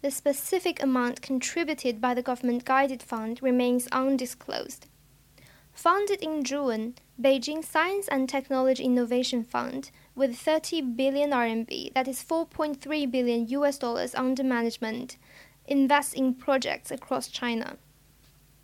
The 0.01 0.11
specific 0.11 0.81
amount 0.81 1.21
contributed 1.21 1.99
by 1.99 2.13
the 2.13 2.21
government 2.21 2.63
guided 2.63 3.03
fund 3.03 3.43
remains 3.43 3.87
undisclosed. 3.91 4.87
Founded 5.73 6.21
in 6.21 6.43
June, 6.43 6.95
Beijing 7.21 7.63
Science 7.65 8.07
and 8.07 8.29
Technology 8.29 8.83
Innovation 8.83 9.43
Fund, 9.43 9.91
with 10.15 10.37
30 10.37 10.81
billion 10.81 11.31
RMB, 11.31 11.93
that 11.93 12.07
is 12.07 12.23
4.3 12.23 13.11
billion 13.11 13.47
US 13.49 13.77
dollars 13.77 14.15
under 14.15 14.43
management, 14.43 15.17
invests 15.67 16.13
in 16.13 16.33
projects 16.33 16.91
across 16.91 17.27
China. 17.27 17.77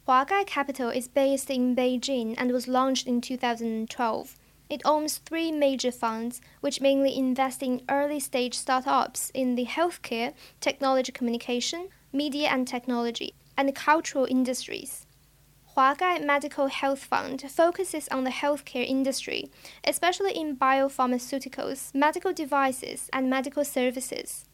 Huagai 0.07 0.45
Capital 0.45 0.89
is 0.89 1.09
based 1.09 1.49
in 1.49 1.75
Beijing 1.75 2.35
and 2.37 2.51
was 2.51 2.67
launched 2.67 3.07
in 3.07 3.19
2012. 3.19 4.37
It 4.69 4.81
owns 4.83 5.17
three 5.17 5.51
major 5.51 5.91
funds, 5.91 6.41
which 6.61 6.81
mainly 6.81 7.15
invest 7.15 7.61
in 7.61 7.83
early 7.87 8.19
stage 8.19 8.55
startups 8.55 9.29
in 9.33 9.55
the 9.55 9.65
healthcare, 9.65 10.33
technology 10.59 11.11
communication, 11.11 11.89
media 12.11 12.49
and 12.49 12.67
technology, 12.67 13.35
and 13.57 13.75
cultural 13.75 14.25
industries. 14.29 15.05
Huagai 15.75 16.25
Medical 16.25 16.67
Health 16.67 17.03
Fund 17.03 17.41
focuses 17.51 18.07
on 18.07 18.23
the 18.23 18.29
healthcare 18.29 18.87
industry, 18.87 19.51
especially 19.83 20.31
in 20.31 20.55
biopharmaceuticals, 20.55 21.93
medical 21.93 22.31
devices, 22.31 23.09
and 23.11 23.29
medical 23.29 23.65
services. 23.65 24.45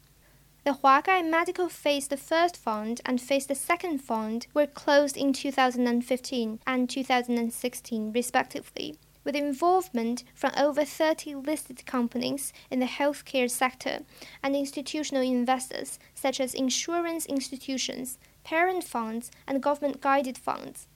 The 0.64 0.74
Huagai 0.74 1.30
Medical 1.30 1.70
Phase 1.70 2.08
the 2.08 2.18
first 2.18 2.58
fund 2.58 3.02
and 3.06 3.22
Phase 3.22 3.46
the 3.46 3.56
second 3.56 4.00
fund 4.00 4.48
were 4.54 4.68
closed 4.68 5.16
in 5.16 5.32
2015 5.32 6.60
and 6.68 6.90
2016, 6.90 8.12
respectively, 8.12 8.96
with 9.24 9.36
involvement 9.36 10.24
from 10.34 10.52
over 10.58 10.84
30 10.84 11.36
listed 11.36 11.86
companies 11.86 12.52
in 12.70 12.80
the 12.80 12.86
healthcare 12.86 13.50
sector 13.50 14.00
and 14.42 14.56
institutional 14.56 15.22
investors 15.22 16.00
such 16.14 16.40
as 16.40 16.54
insurance 16.54 17.26
institutions, 17.26 18.18
parent 18.44 18.84
funds, 18.84 19.32
and 19.48 19.62
government 19.62 20.02
guided 20.02 20.38
funds. 20.38 20.88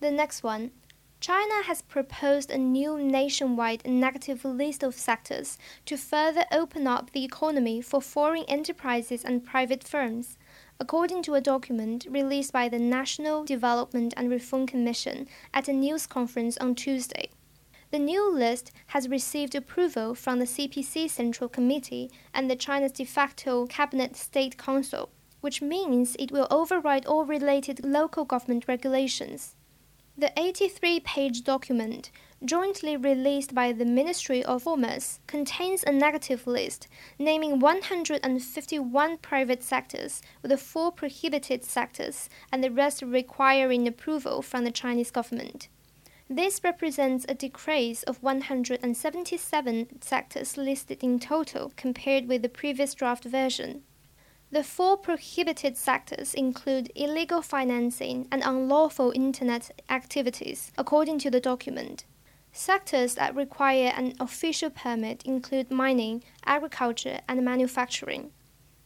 The 0.00 0.10
next 0.10 0.42
one. 0.42 0.72
China 1.18 1.62
has 1.64 1.80
proposed 1.80 2.50
a 2.50 2.58
new 2.58 2.98
nationwide 2.98 3.86
negative 3.86 4.44
list 4.44 4.82
of 4.82 4.94
sectors 4.94 5.56
to 5.86 5.96
further 5.96 6.44
open 6.52 6.86
up 6.86 7.10
the 7.10 7.24
economy 7.24 7.80
for 7.80 8.02
foreign 8.02 8.44
enterprises 8.44 9.24
and 9.24 9.44
private 9.44 9.82
firms, 9.82 10.36
according 10.78 11.22
to 11.22 11.34
a 11.34 11.40
document 11.40 12.06
released 12.10 12.52
by 12.52 12.68
the 12.68 12.78
National 12.78 13.44
Development 13.44 14.12
and 14.16 14.30
Reform 14.30 14.66
Commission 14.66 15.26
at 15.54 15.68
a 15.68 15.72
news 15.72 16.06
conference 16.06 16.56
on 16.58 16.74
Tuesday. 16.74 17.30
The 17.90 17.98
new 17.98 18.32
list 18.32 18.72
has 18.88 19.08
received 19.08 19.54
approval 19.54 20.14
from 20.14 20.38
the 20.38 20.44
CPC 20.44 21.08
Central 21.08 21.48
Committee 21.48 22.10
and 22.34 22.50
the 22.50 22.56
China's 22.56 22.92
de 22.92 23.04
facto 23.04 23.66
Cabinet 23.66 24.16
State 24.16 24.58
Council, 24.58 25.10
which 25.40 25.62
means 25.62 26.16
it 26.18 26.32
will 26.32 26.48
override 26.50 27.06
all 27.06 27.24
related 27.24 27.84
local 27.84 28.24
government 28.24 28.66
regulations. 28.66 29.54
The 30.18 30.32
83 30.36 31.00
page 31.00 31.44
document, 31.44 32.10
jointly 32.44 32.96
released 32.96 33.54
by 33.54 33.72
the 33.72 33.84
Ministry 33.84 34.44
of 34.44 34.64
Commerce, 34.64 35.20
contains 35.26 35.82
a 35.82 35.90
negative 35.90 36.46
list 36.46 36.86
naming 37.18 37.58
151 37.58 39.18
private 39.18 39.62
sectors, 39.62 40.20
with 40.42 40.50
the 40.50 40.58
four 40.58 40.92
prohibited 40.92 41.64
sectors 41.64 42.28
and 42.52 42.62
the 42.62 42.70
rest 42.70 43.00
requiring 43.00 43.88
approval 43.88 44.42
from 44.42 44.64
the 44.64 44.70
Chinese 44.70 45.10
government. 45.10 45.68
This 46.28 46.60
represents 46.62 47.24
a 47.28 47.34
decrease 47.34 48.02
of 48.02 48.22
177 48.22 50.02
sectors 50.02 50.56
listed 50.56 51.02
in 51.02 51.18
total 51.18 51.72
compared 51.76 52.28
with 52.28 52.42
the 52.42 52.48
previous 52.48 52.94
draft 52.94 53.24
version. 53.24 53.82
The 54.50 54.62
four 54.62 54.96
prohibited 54.96 55.76
sectors 55.76 56.34
include 56.34 56.92
illegal 56.94 57.42
financing 57.42 58.28
and 58.30 58.42
unlawful 58.44 59.12
internet 59.12 59.70
activities, 59.88 60.72
according 60.76 61.18
to 61.20 61.30
the 61.30 61.40
document. 61.40 62.04
Sectors 62.58 63.16
that 63.16 63.34
require 63.34 63.92
an 63.94 64.14
official 64.18 64.70
permit 64.70 65.22
include 65.26 65.70
mining, 65.70 66.24
agriculture, 66.46 67.20
and 67.28 67.44
manufacturing. 67.44 68.30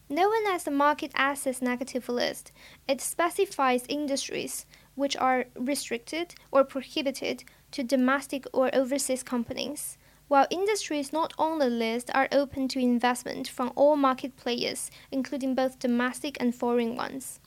Known 0.09 0.45
as 0.47 0.65
the 0.65 0.71
Market 0.71 1.13
Access 1.15 1.61
Negative 1.61 2.09
List, 2.09 2.51
it 2.85 2.99
specifies 2.99 3.85
industries 3.87 4.65
which 4.95 5.15
are 5.15 5.45
restricted 5.55 6.35
or 6.51 6.65
prohibited 6.65 7.45
to 7.71 7.81
domestic 7.81 8.45
or 8.51 8.75
overseas 8.75 9.23
companies 9.23 9.97
while 10.27 10.47
industries 10.49 11.13
not 11.13 11.33
on 11.37 11.59
the 11.59 11.69
list 11.69 12.11
are 12.13 12.27
open 12.33 12.67
to 12.67 12.79
investment 12.79 13.47
from 13.47 13.71
all 13.75 13.95
market 13.95 14.35
players, 14.35 14.91
including 15.11 15.55
both 15.55 15.79
domestic 15.79 16.35
and 16.41 16.53
foreign 16.53 16.97
ones. 16.97 17.39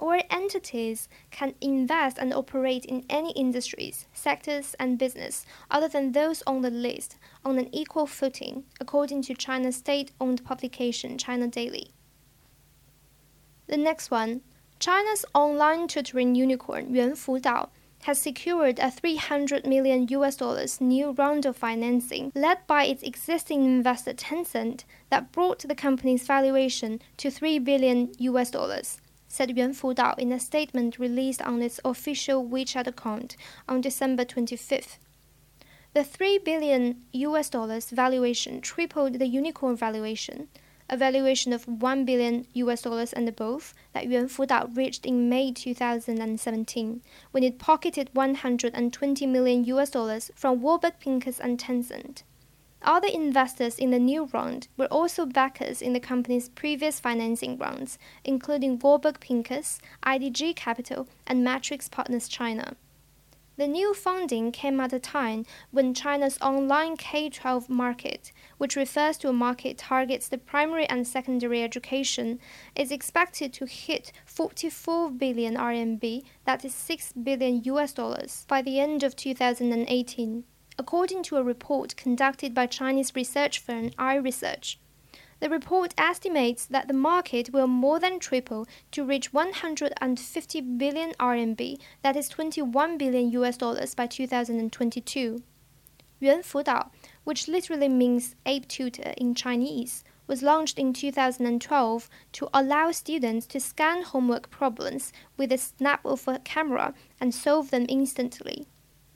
Or 0.00 0.22
entities 0.30 1.10
can 1.30 1.54
invest 1.60 2.16
and 2.16 2.32
operate 2.32 2.86
in 2.86 3.04
any 3.10 3.32
industries, 3.32 4.06
sectors, 4.14 4.74
and 4.80 4.98
business 4.98 5.44
other 5.70 5.88
than 5.88 6.12
those 6.12 6.42
on 6.46 6.62
the 6.62 6.70
list 6.70 7.18
on 7.44 7.58
an 7.58 7.68
equal 7.70 8.06
footing, 8.06 8.64
according 8.80 9.20
to 9.24 9.34
China's 9.34 9.76
state 9.76 10.12
owned 10.18 10.42
publication 10.42 11.18
China 11.18 11.48
Daily. 11.48 11.90
The 13.66 13.76
next 13.76 14.10
one 14.10 14.40
China's 14.78 15.26
online 15.34 15.86
tutoring 15.86 16.34
unicorn 16.34 16.94
Yuan 16.94 17.12
Fudao 17.12 17.68
has 18.04 18.18
secured 18.18 18.78
a 18.78 18.90
300 18.90 19.66
million 19.66 20.08
US 20.08 20.36
dollars 20.36 20.80
new 20.80 21.10
round 21.10 21.44
of 21.44 21.58
financing 21.58 22.32
led 22.34 22.66
by 22.66 22.86
its 22.86 23.02
existing 23.02 23.66
investor 23.66 24.14
Tencent 24.14 24.84
that 25.10 25.30
brought 25.30 25.58
the 25.58 25.74
company's 25.74 26.26
valuation 26.26 27.02
to 27.18 27.30
3 27.30 27.58
billion 27.58 28.10
US 28.18 28.50
dollars, 28.50 28.98
said 29.30 29.56
Yuan 29.56 29.72
Fudao 29.72 30.18
in 30.18 30.32
a 30.32 30.40
statement 30.40 30.98
released 30.98 31.40
on 31.40 31.62
its 31.62 31.78
official 31.84 32.44
WeChat 32.44 32.86
account 32.86 33.36
on 33.68 33.80
December 33.80 34.24
25th. 34.26 34.98
The 35.94 36.04
3 36.04 36.38
billion 36.38 37.04
US 37.12 37.48
dollars 37.48 37.90
valuation 37.90 38.60
tripled 38.60 39.20
the 39.20 39.26
unicorn 39.26 39.76
valuation 39.76 40.48
a 40.92 40.96
valuation 40.96 41.52
of 41.52 41.68
1 41.68 42.04
billion 42.04 42.44
US 42.54 42.82
dollars 42.82 43.12
and 43.12 43.28
above 43.28 43.72
that 43.92 44.08
Yuan 44.08 44.28
Fudao 44.28 44.76
reached 44.76 45.06
in 45.06 45.28
May 45.28 45.52
2017 45.52 47.00
when 47.30 47.44
it 47.44 47.60
pocketed 47.60 48.10
120 48.12 49.26
million 49.26 49.64
US 49.66 49.90
dollars 49.90 50.32
from 50.34 50.60
Warburg 50.60 50.94
Pincus 50.98 51.38
and 51.38 51.60
Tencent. 51.60 52.24
Other 52.82 53.08
investors 53.08 53.78
in 53.78 53.90
the 53.90 53.98
new 53.98 54.24
round 54.32 54.68
were 54.76 54.86
also 54.86 55.26
backers 55.26 55.82
in 55.82 55.92
the 55.92 56.00
company's 56.00 56.48
previous 56.48 56.98
financing 56.98 57.58
rounds, 57.58 57.98
including 58.24 58.78
Warburg 58.78 59.20
Pincus, 59.20 59.80
IDG 60.02 60.56
Capital, 60.56 61.06
and 61.26 61.44
Matrix 61.44 61.88
Partners 61.90 62.26
China. 62.26 62.76
The 63.60 63.68
new 63.68 63.92
funding 63.92 64.52
came 64.52 64.80
at 64.80 64.94
a 64.94 64.98
time 64.98 65.44
when 65.70 65.92
China's 65.92 66.38
online 66.40 66.96
K 66.96 67.28
12 67.28 67.68
market, 67.68 68.32
which 68.56 68.74
refers 68.74 69.18
to 69.18 69.28
a 69.28 69.34
market 69.34 69.76
targets 69.76 70.28
the 70.28 70.38
primary 70.38 70.86
and 70.86 71.06
secondary 71.06 71.62
education, 71.62 72.40
is 72.74 72.90
expected 72.90 73.52
to 73.52 73.66
hit 73.66 74.12
44 74.24 75.10
billion 75.10 75.56
RMB, 75.56 76.24
that 76.46 76.64
is 76.64 76.74
6 76.74 77.12
billion 77.12 77.62
US 77.64 77.92
dollars, 77.92 78.46
by 78.48 78.62
the 78.62 78.80
end 78.80 79.02
of 79.02 79.14
2018, 79.14 80.44
according 80.80 81.22
to 81.22 81.36
a 81.36 81.42
report 81.42 81.94
conducted 81.94 82.54
by 82.54 82.64
Chinese 82.64 83.14
research 83.14 83.58
firm 83.58 83.90
iResearch. 83.98 84.76
The 85.40 85.50
report 85.50 85.92
estimates 85.98 86.64
that 86.64 86.88
the 86.88 86.94
market 86.94 87.52
will 87.52 87.66
more 87.66 88.00
than 88.00 88.18
triple 88.18 88.66
to 88.92 89.04
reach 89.04 89.30
150 89.30 90.60
billion 90.62 91.12
RMB, 91.20 91.78
that 92.00 92.16
is 92.16 92.30
21 92.30 92.96
billion 92.96 93.30
US 93.32 93.58
dollars 93.58 93.94
by 93.94 94.06
2022. 94.06 95.42
Yuan 96.18 96.40
Fudao, 96.40 96.88
which 97.24 97.46
literally 97.46 97.90
means 97.90 98.34
ape 98.46 98.66
tutor 98.66 99.12
in 99.18 99.34
Chinese, 99.34 100.02
was 100.26 100.42
launched 100.42 100.78
in 100.78 100.94
2012 100.94 102.08
to 102.32 102.48
allow 102.54 102.90
students 102.90 103.46
to 103.48 103.60
scan 103.60 104.02
homework 104.02 104.48
problems 104.48 105.12
with 105.36 105.52
a 105.52 105.58
snap 105.58 106.00
of 106.06 106.26
a 106.26 106.38
camera 106.38 106.94
and 107.20 107.34
solve 107.34 107.68
them 107.70 107.84
instantly. 107.86 108.66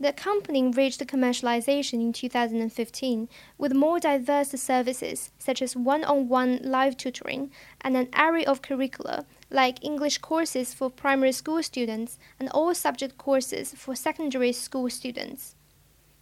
The 0.00 0.12
company 0.12 0.66
reached 0.66 1.06
commercialization 1.06 2.00
in 2.00 2.12
2015 2.12 3.28
with 3.56 3.74
more 3.74 4.00
diverse 4.00 4.50
services 4.50 5.30
such 5.38 5.62
as 5.62 5.76
one 5.76 6.02
on 6.02 6.28
one 6.28 6.58
live 6.64 6.96
tutoring 6.96 7.52
and 7.80 7.96
an 7.96 8.08
array 8.18 8.44
of 8.44 8.60
curricula 8.60 9.24
like 9.50 9.84
English 9.84 10.18
courses 10.18 10.74
for 10.74 10.90
primary 10.90 11.30
school 11.30 11.62
students 11.62 12.18
and 12.40 12.48
all 12.50 12.74
subject 12.74 13.18
courses 13.18 13.72
for 13.76 13.94
secondary 13.94 14.50
school 14.50 14.90
students. 14.90 15.54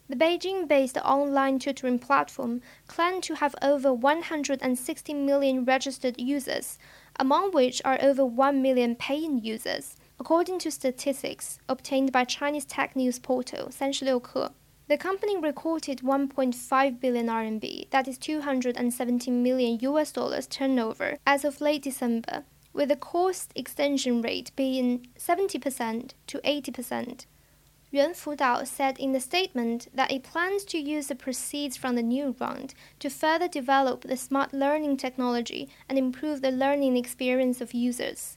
The 0.07 0.17
Beijing 0.17 0.69
based 0.69 0.99
online 0.99 1.59
tutoring 1.59 1.99
platform 1.99 2.61
claimed 2.87 3.23
to 3.23 3.37
have 3.37 3.55
over 3.63 3.95
160 3.95 5.15
million 5.15 5.65
registered 5.65 6.21
users, 6.21 6.79
among 7.19 7.53
which 7.53 7.81
are 7.87 7.99
over 8.03 8.23
1 8.23 8.61
million 8.61 8.97
paying 8.97 9.43
users 9.43 9.97
according 10.23 10.57
to 10.57 10.71
statistics 10.71 11.59
obtained 11.69 12.13
by 12.13 12.23
Chinese 12.23 12.65
tech 12.65 12.95
news 12.95 13.19
portal 13.19 13.67
Sanshiliuke. 13.71 14.53
The 14.87 14.97
company 14.97 15.37
recorded 15.37 15.99
1.5 15.99 17.01
billion 17.01 17.27
RMB, 17.27 17.91
that 17.91 18.07
is 18.07 18.19
270 18.19 19.33
million 19.33 19.81
US 19.81 20.13
dollars 20.13 20.47
turnover 20.47 21.17
as 21.27 21.45
of 21.45 21.61
late 21.61 21.83
December, 21.83 22.45
with 22.73 22.91
the 22.91 22.95
cost 22.95 23.51
extension 23.57 24.23
rate 24.23 24.53
being 24.55 25.09
70% 25.19 26.13
to 26.29 26.39
80%. 26.39 27.27
Yuan 27.91 28.13
Fudao 28.13 28.65
said 28.65 29.01
in 29.01 29.11
the 29.11 29.19
statement 29.19 29.89
that 29.93 30.13
it 30.13 30.23
plans 30.23 30.65
to 30.67 30.79
use 30.79 31.09
the 31.09 31.17
proceeds 31.17 31.77
from 31.77 31.97
the 31.97 32.09
new 32.15 32.37
round 32.41 32.75
to 33.01 33.11
further 33.11 33.49
develop 33.49 34.03
the 34.03 34.17
smart 34.17 34.55
learning 34.55 34.97
technology 34.97 35.69
and 35.89 35.99
improve 35.99 36.43
the 36.43 36.53
learning 36.53 36.97
experience 36.97 37.61
of 37.61 37.75
users. 37.75 38.37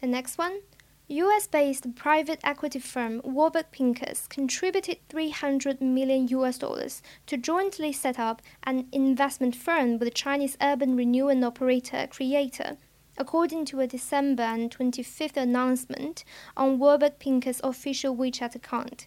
The 0.00 0.06
next 0.06 0.38
one 0.38 0.60
US-based 1.08 1.94
private 1.94 2.40
equity 2.42 2.78
firm 2.78 3.20
Warburg 3.22 3.66
Pincus 3.70 4.26
contributed 4.26 4.96
300 5.10 5.82
million 5.82 6.26
US 6.28 6.56
dollars 6.56 7.02
to 7.26 7.36
jointly 7.36 7.92
set 7.92 8.18
up 8.18 8.40
an 8.62 8.86
investment 8.92 9.54
firm 9.54 9.98
with 9.98 10.14
Chinese 10.14 10.56
urban 10.62 10.96
renewal 10.96 11.44
operator 11.44 12.06
Creator 12.06 12.78
according 13.18 13.66
to 13.66 13.80
a 13.80 13.86
December 13.86 14.44
25th 14.44 15.36
announcement 15.36 16.24
on 16.56 16.78
Warburg 16.78 17.18
Pincus' 17.18 17.60
official 17.62 18.16
WeChat 18.16 18.54
account. 18.54 19.06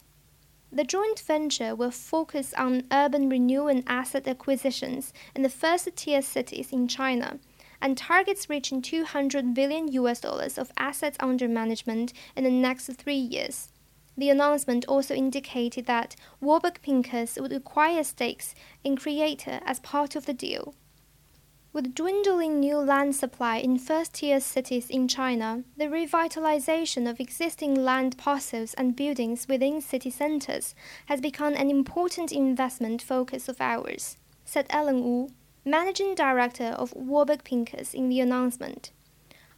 The 0.71 0.83
joint 0.83 1.19
venture 1.19 1.73
will 1.75 1.89
focus 1.89 2.53
on 2.55 2.83
urban 2.91 3.29
renewal 3.29 3.67
and 3.67 3.83
asset 3.87 4.27
acquisitions 4.27 5.11
in 5.35 5.41
the 5.41 5.49
first 5.49 5.87
tier 5.95 6.21
cities 6.21 6.71
in 6.71 6.87
China 6.87 7.39
and 7.83 7.97
targets 7.97 8.49
reaching 8.49 8.81
200 8.81 9.53
billion 9.53 9.91
US 9.91 10.21
dollars 10.21 10.57
of 10.57 10.71
assets 10.77 11.17
under 11.19 11.49
management 11.49 12.13
in 12.35 12.45
the 12.45 12.49
next 12.49 12.87
three 12.93 13.13
years. 13.13 13.69
The 14.17 14.29
announcement 14.29 14.85
also 14.87 15.13
indicated 15.13 15.85
that 15.85 16.15
Warburg 16.39 16.79
Pincus 16.81 17.37
would 17.39 17.51
acquire 17.51 18.03
stakes 18.03 18.55
in 18.83 18.95
Creator 18.95 19.59
as 19.65 19.81
part 19.81 20.15
of 20.15 20.25
the 20.25 20.33
deal. 20.33 20.73
With 21.73 21.95
dwindling 21.95 22.59
new 22.59 22.77
land 22.77 23.15
supply 23.15 23.57
in 23.57 23.79
first 23.79 24.13
tier 24.13 24.39
cities 24.39 24.89
in 24.89 25.07
China, 25.07 25.63
the 25.75 25.85
revitalization 25.85 27.09
of 27.09 27.19
existing 27.19 27.83
land 27.83 28.17
parcels 28.17 28.75
and 28.75 28.95
buildings 28.95 29.47
within 29.49 29.81
city 29.81 30.11
centers 30.11 30.75
has 31.07 31.19
become 31.19 31.55
an 31.55 31.69
important 31.71 32.31
investment 32.31 33.01
focus 33.01 33.49
of 33.49 33.59
ours, 33.59 34.17
said 34.45 34.67
Ellen 34.69 35.03
Wu, 35.03 35.29
managing 35.65 36.15
director 36.15 36.75
of 36.77 36.93
Warburg 36.93 37.43
Pincus 37.43 37.93
in 37.93 38.09
the 38.09 38.19
announcement. 38.19 38.91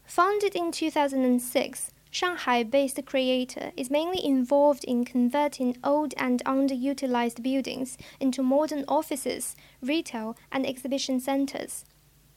Founded 0.05 0.55
in 0.55 0.71
2006, 0.71 1.91
Shanghai 2.12 2.63
based 2.63 3.03
Creator 3.05 3.71
is 3.75 3.89
mainly 3.89 4.24
involved 4.24 4.85
in 4.85 5.03
converting 5.03 5.77
old 5.83 6.13
and 6.15 6.43
underutilized 6.45 7.43
buildings 7.43 7.97
into 8.19 8.41
modern 8.41 8.85
offices, 8.88 9.55
retail, 9.81 10.38
and 10.51 10.65
exhibition 10.65 11.19
centers. 11.19 11.83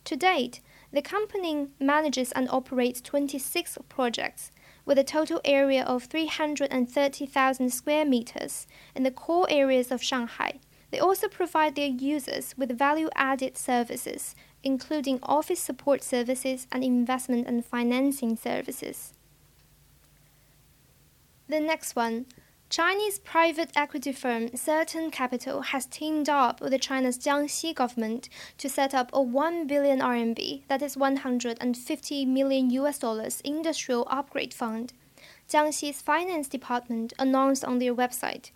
To 0.05 0.17
date, 0.17 0.61
the 0.93 1.03
company 1.03 1.69
manages 1.79 2.33
and 2.33 2.49
operates 2.49 3.01
26 3.03 3.79
projects 3.89 4.51
with 4.85 4.99
a 4.99 5.05
total 5.05 5.41
area 5.45 5.85
of 5.85 6.05
330,000 6.05 7.71
square 7.71 8.07
meters 8.07 8.67
in 8.95 9.03
the 9.03 9.11
core 9.11 9.47
areas 9.51 9.93
of 9.93 10.03
Shanghai. 10.03 10.59
They 10.91 10.99
also 10.99 11.29
provide 11.29 11.75
their 11.75 11.89
users 11.89 12.55
with 12.57 12.79
value 12.79 13.11
added 13.15 13.57
services, 13.59 14.35
including 14.63 15.21
office 15.23 15.61
support 15.61 16.03
services 16.03 16.67
and 16.73 16.83
investment 16.83 17.47
and 17.47 17.65
financing 17.65 18.37
services. 18.37 19.13
The 21.49 21.61
next 21.61 21.97
one 21.97 22.27
Chinese 22.71 23.19
private 23.19 23.71
equity 23.75 24.13
firm 24.13 24.55
Certain 24.55 25.11
Capital 25.11 25.63
has 25.63 25.87
teamed 25.87 26.29
up 26.29 26.61
with 26.61 26.79
China's 26.83 27.17
Jiangxi 27.17 27.75
government 27.75 28.29
to 28.59 28.69
set 28.69 28.93
up 28.93 29.09
a 29.15 29.23
1 29.23 29.67
billion 29.67 30.01
RMB, 30.01 30.65
that 30.69 30.83
is 30.83 30.95
150 30.95 32.27
million 32.27 32.69
US 32.71 32.99
dollars, 32.99 33.41
industrial 33.43 34.07
upgrade 34.11 34.53
fund. 34.53 34.93
Jiangxi's 35.49 36.03
finance 36.03 36.47
department 36.47 37.15
announced 37.19 37.65
on 37.65 37.79
their 37.79 37.95
website. 37.95 38.51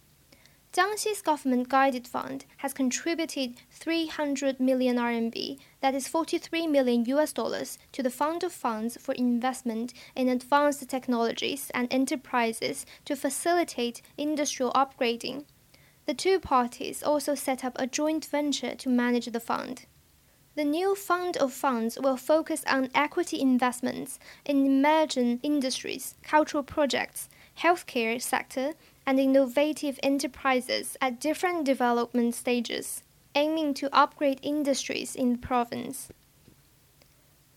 Jiangxi's 0.73 1.21
government 1.21 1.69
guided 1.69 2.09
fund 2.09 2.47
has 2.59 2.73
contributed 2.73 3.57
300 3.73 4.59
million 4.59 4.97
RMB, 4.97 5.59
that 5.81 5.95
is 5.95 6.09
43 6.09 6.67
million 6.67 7.05
US 7.05 7.35
dollars, 7.35 7.79
to 7.93 8.03
the 8.03 8.09
fund 8.09 8.43
of 8.43 8.55
funds 8.55 8.97
for 8.99 9.13
investment 9.13 9.93
in 10.17 10.31
advanced 10.31 10.89
technologies 10.89 11.71
and 11.75 11.93
enterprises 11.93 12.87
to 13.05 13.15
facilitate 13.15 14.01
industrial 14.17 14.73
upgrading. 14.73 15.45
The 16.07 16.15
two 16.15 16.41
parties 16.41 17.03
also 17.03 17.35
set 17.35 17.63
up 17.67 17.77
a 17.77 17.87
joint 17.87 18.25
venture 18.25 18.75
to 18.75 18.89
manage 18.89 19.27
the 19.27 19.41
fund. 19.41 19.85
The 20.55 20.65
new 20.65 20.95
fund 20.95 21.37
of 21.37 21.53
funds 21.53 21.99
will 21.99 22.17
focus 22.17 22.65
on 22.67 22.89
equity 22.95 23.39
investments 23.43 24.19
in 24.47 24.65
emerging 24.65 25.41
industries, 25.43 26.15
cultural 26.23 26.63
projects, 26.63 27.29
healthcare 27.59 28.21
sector, 28.21 28.73
and 29.07 29.19
innovative 29.19 29.99
enterprises 30.03 30.97
at 31.01 31.21
different 31.21 31.65
development 31.65 32.35
stages, 32.35 33.03
aiming 33.35 33.75
to 33.75 33.95
upgrade 33.95 34.39
industries 34.43 35.15
in 35.15 35.33
the 35.33 35.39
province. 35.39 36.09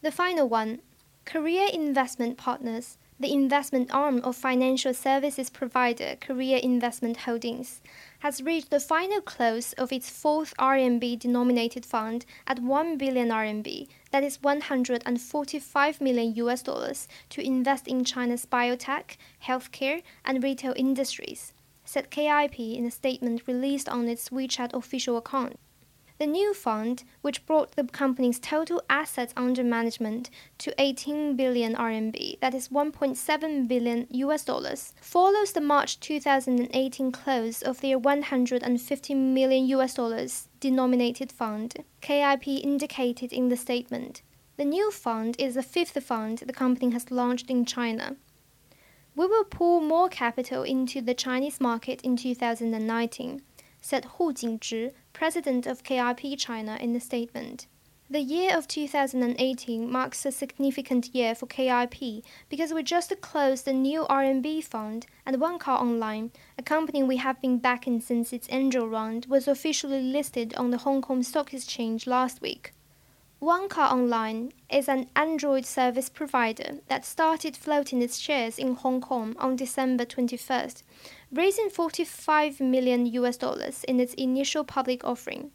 The 0.01 0.11
final 0.11 0.47
one 0.47 0.79
Korea 1.25 1.67
Investment 1.73 2.37
Partners, 2.37 2.97
the 3.17 3.31
investment 3.31 3.89
arm 3.93 4.19
of 4.25 4.35
financial 4.35 4.93
services 4.93 5.49
provider 5.49 6.17
Korea 6.19 6.57
Investment 6.57 7.15
Holdings, 7.17 7.81
has 8.19 8.41
reached 8.41 8.71
the 8.71 8.79
final 8.79 9.21
close 9.21 9.71
of 9.73 9.93
its 9.93 10.09
fourth 10.09 10.53
RMB 10.57 11.19
denominated 11.19 11.85
fund 11.85 12.25
at 12.45 12.59
1 12.59 12.97
billion 12.97 13.29
RMB, 13.29 13.87
that 14.11 14.23
is 14.23 14.43
145 14.43 16.01
million 16.01 16.35
US 16.35 16.61
dollars, 16.61 17.07
to 17.29 17.41
invest 17.41 17.87
in 17.87 18.03
China's 18.03 18.45
biotech, 18.45 19.15
healthcare, 19.45 20.03
and 20.25 20.43
retail 20.43 20.73
industries, 20.75 21.53
said 21.85 22.11
KIP 22.11 22.59
in 22.59 22.85
a 22.85 22.91
statement 22.91 23.47
released 23.47 23.87
on 23.87 24.09
its 24.09 24.27
WeChat 24.27 24.73
official 24.73 25.15
account. 25.15 25.57
The 26.17 26.27
new 26.27 26.53
fund, 26.53 27.03
which 27.21 27.45
brought 27.45 27.75
the 27.75 27.83
company's 27.83 28.39
total 28.39 28.81
assets 28.89 29.33
under 29.35 29.65
management 29.65 30.29
to 30.59 30.73
18 30.77 31.35
billion 31.35 31.75
RMB, 31.75 32.39
that 32.39 32.53
is 32.53 32.69
1.7 32.69 33.67
billion 33.67 34.07
US 34.09 34.45
dollars, 34.45 34.93
follows 35.01 35.51
the 35.51 35.59
March 35.59 35.99
2018 35.99 37.11
close 37.11 37.61
of 37.61 37.81
their 37.81 37.99
150 37.99 39.13
million 39.13 39.65
US 39.67 39.95
dollars 39.95 40.47
denominated 40.61 41.33
fund, 41.33 41.83
KIP 41.99 42.47
indicated 42.47 43.33
in 43.33 43.49
the 43.49 43.57
statement. 43.57 44.21
The 44.55 44.63
new 44.63 44.91
fund 44.91 45.35
is 45.37 45.55
the 45.55 45.63
fifth 45.63 46.01
fund 46.01 46.37
the 46.37 46.53
company 46.53 46.93
has 46.93 47.11
launched 47.11 47.49
in 47.49 47.65
China. 47.65 48.15
We 49.17 49.27
will 49.27 49.43
pour 49.43 49.81
more 49.81 50.07
capital 50.07 50.63
into 50.63 51.01
the 51.01 51.13
Chinese 51.13 51.59
market 51.59 52.01
in 52.03 52.15
2019 52.15 53.41
said 53.85 54.05
Hu 54.17 54.33
Jingzhi, 54.33 54.93
president 55.13 55.67
of 55.67 55.83
KIP 55.83 56.39
China, 56.39 56.75
in 56.81 56.93
the 56.93 56.99
statement. 56.99 57.67
The 58.09 58.19
year 58.19 58.57
of 58.57 58.67
2018 58.67 59.91
marks 59.91 60.25
a 60.25 60.31
significant 60.31 61.13
year 61.13 61.35
for 61.35 61.45
KIP 61.45 62.25
because 62.49 62.73
we 62.73 62.81
just 62.81 63.13
closed 63.21 63.65
the 63.65 63.73
new 63.73 64.07
RMB 64.09 64.63
fund 64.63 65.05
and 65.23 65.37
Wanka 65.37 65.67
Online, 65.67 66.31
a 66.57 66.63
company 66.63 67.03
we 67.03 67.17
have 67.17 67.39
been 67.39 67.59
backing 67.59 68.01
since 68.01 68.33
its 68.33 68.47
angel 68.49 68.89
round, 68.89 69.27
was 69.27 69.47
officially 69.47 70.01
listed 70.01 70.55
on 70.55 70.71
the 70.71 70.79
Hong 70.79 71.03
Kong 71.03 71.21
Stock 71.21 71.53
Exchange 71.53 72.07
last 72.07 72.41
week. 72.41 72.73
Wanka 73.39 73.91
Online 73.91 74.51
is 74.67 74.89
an 74.89 75.09
Android 75.15 75.63
service 75.63 76.09
provider 76.09 76.79
that 76.87 77.05
started 77.05 77.55
floating 77.55 78.01
its 78.01 78.17
shares 78.17 78.57
in 78.57 78.73
Hong 78.73 78.99
Kong 78.99 79.35
on 79.37 79.55
December 79.55 80.05
21st 80.05 80.81
raising 81.31 81.69
45 81.69 82.59
million 82.59 83.05
US 83.05 83.37
dollars 83.37 83.83
in 83.85 83.99
its 83.99 84.13
initial 84.15 84.63
public 84.63 85.03
offering. 85.03 85.51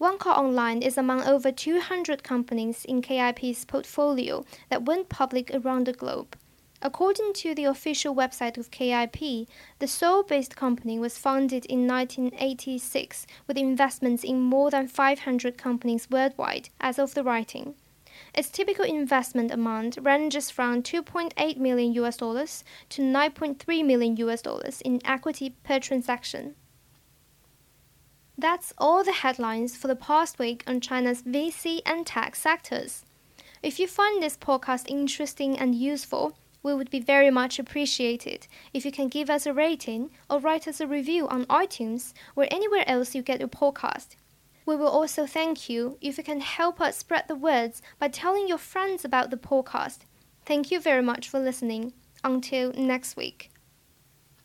Wanka 0.00 0.26
Online 0.26 0.82
is 0.82 0.98
among 0.98 1.22
over 1.22 1.52
200 1.52 2.24
companies 2.24 2.84
in 2.84 3.00
KIP's 3.00 3.64
portfolio 3.64 4.44
that 4.68 4.84
went 4.84 5.08
public 5.08 5.50
around 5.54 5.86
the 5.86 5.92
globe. 5.92 6.36
According 6.82 7.32
to 7.34 7.54
the 7.54 7.64
official 7.64 8.14
website 8.14 8.58
of 8.58 8.70
KIP, 8.70 9.48
the 9.78 9.86
Seoul 9.86 10.22
based 10.22 10.56
company 10.56 10.98
was 10.98 11.16
founded 11.16 11.64
in 11.64 11.86
1986 11.86 13.26
with 13.46 13.56
investments 13.56 14.22
in 14.22 14.42
more 14.42 14.70
than 14.70 14.88
500 14.88 15.56
companies 15.56 16.10
worldwide 16.10 16.68
as 16.80 16.98
of 16.98 17.14
the 17.14 17.24
writing. 17.24 17.74
Its 18.34 18.48
typical 18.48 18.84
investment 18.84 19.50
amount 19.50 19.98
ranges 20.00 20.50
from 20.50 20.82
2.8 20.82 21.56
million 21.56 21.92
US 21.94 22.16
dollars 22.16 22.64
to 22.90 23.02
9.3 23.02 23.84
million 23.84 24.16
US 24.16 24.42
dollars 24.42 24.80
in 24.80 25.00
equity 25.04 25.54
per 25.62 25.78
transaction. 25.78 26.54
That's 28.36 28.72
all 28.78 29.04
the 29.04 29.12
headlines 29.12 29.76
for 29.76 29.86
the 29.86 29.94
past 29.96 30.38
week 30.38 30.64
on 30.66 30.80
China's 30.80 31.22
VC 31.22 31.80
and 31.86 32.04
tech 32.04 32.34
sectors. 32.34 33.04
If 33.62 33.78
you 33.78 33.86
find 33.86 34.22
this 34.22 34.36
podcast 34.36 34.88
interesting 34.88 35.56
and 35.56 35.74
useful, 35.74 36.36
we 36.64 36.74
would 36.74 36.90
be 36.90 36.98
very 36.98 37.30
much 37.30 37.58
appreciated 37.58 38.48
if 38.72 38.84
you 38.84 38.90
can 38.90 39.08
give 39.08 39.30
us 39.30 39.46
a 39.46 39.52
rating 39.52 40.10
or 40.28 40.40
write 40.40 40.66
us 40.66 40.80
a 40.80 40.86
review 40.86 41.28
on 41.28 41.44
iTunes 41.46 42.12
or 42.34 42.48
anywhere 42.50 42.84
else 42.88 43.14
you 43.14 43.22
get 43.22 43.38
your 43.38 43.48
podcast. 43.48 44.16
We 44.66 44.76
will 44.76 44.88
also 44.88 45.26
thank 45.26 45.68
you 45.68 45.98
if 46.00 46.16
you 46.18 46.24
can 46.24 46.40
help 46.40 46.80
us 46.80 46.96
spread 46.96 47.28
the 47.28 47.34
words 47.34 47.82
by 47.98 48.08
telling 48.08 48.48
your 48.48 48.58
friends 48.58 49.04
about 49.04 49.30
the 49.30 49.36
podcast. 49.36 50.00
Thank 50.46 50.70
you 50.70 50.80
very 50.80 51.02
much 51.02 51.28
for 51.28 51.38
listening. 51.38 51.92
Until 52.22 52.72
next 52.72 53.16
week. 53.16 53.53